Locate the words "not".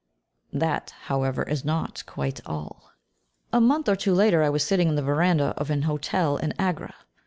1.63-2.03